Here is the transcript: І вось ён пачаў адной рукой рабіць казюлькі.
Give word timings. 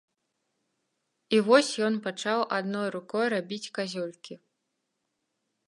І 1.35 1.41
вось 1.49 1.69
ён 1.89 1.99
пачаў 2.07 2.39
адной 2.59 2.87
рукой 2.97 3.25
рабіць 3.37 3.71
казюлькі. 3.79 4.33